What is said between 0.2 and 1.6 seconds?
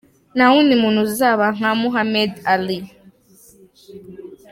Ntawundi muntu uzaba